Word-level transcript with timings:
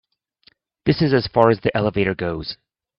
This 0.87 0.99
is 1.03 1.13
as 1.13 1.27
far 1.27 1.51
as 1.51 1.59
the 1.59 1.77
elevator 1.77 2.15
goes. 2.15 2.57